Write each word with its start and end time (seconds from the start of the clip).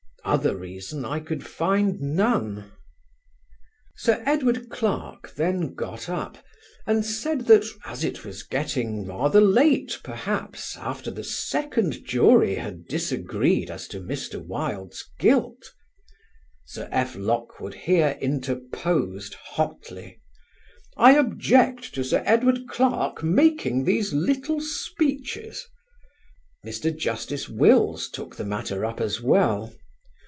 Other 0.23 0.55
reason 0.55 1.03
I 1.03 1.19
could 1.19 1.45
find 1.45 1.99
none. 1.99 2.71
Sir 3.97 4.21
Edward 4.25 4.69
Clarke 4.69 5.33
then 5.35 5.73
got 5.73 6.07
up 6.09 6.37
and 6.87 7.03
said 7.03 7.47
that 7.47 7.65
as 7.85 8.03
it 8.03 8.23
was 8.23 8.43
getting 8.43 9.05
rather 9.05 9.41
late, 9.41 9.99
perhaps 10.03 10.77
after 10.77 11.09
the 11.09 11.23
second 11.23 12.05
jury 12.05 12.53
had 12.55 12.85
disagreed 12.87 13.71
as 13.71 13.87
to 13.89 13.99
Mr. 13.99 14.39
Wilde's 14.39 15.09
guilt 15.19 15.73
Sir 16.65 16.87
F. 16.91 17.15
Lockwood 17.15 17.73
here 17.73 18.15
interposed 18.21 19.33
hotly: 19.33 20.21
"I 20.95 21.17
object 21.17 21.93
to 21.95 22.03
Sir 22.03 22.21
Edward 22.27 22.67
Clarke 22.69 23.23
making 23.23 23.83
these 23.83 24.13
little 24.13 24.61
speeches." 24.61 25.67
Mr. 26.65 26.95
Justice 26.95 27.49
Wills 27.49 28.07
took 28.07 28.35
the 28.35 28.45
matter 28.45 28.85
up 28.85 29.01
as 29.01 29.19
well. 29.19 29.73